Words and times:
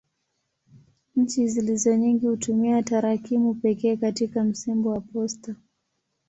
Nchi 1.15 1.47
zilizo 1.47 1.95
nyingi 1.95 2.27
hutumia 2.27 2.83
tarakimu 2.83 3.53
pekee 3.53 3.95
katika 3.97 4.43
msimbo 4.43 4.89
wa 4.89 5.01
posta. 5.01 5.55